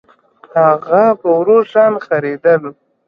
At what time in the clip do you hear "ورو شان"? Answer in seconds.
1.39-1.93